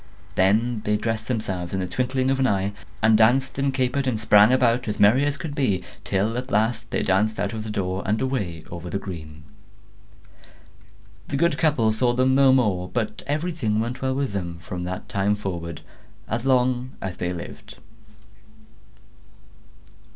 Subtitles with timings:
[0.33, 4.19] Then they dressed themselves in the twinkling of an eye, and danced and capered and
[4.19, 7.69] sprang about, as merry as could be; till at last they danced out at the
[7.69, 9.43] door, and away over the green.
[11.27, 15.07] The good couple saw them no more; but everything went well with them from that
[15.07, 15.81] time forward,
[16.27, 17.75] as long as they lived.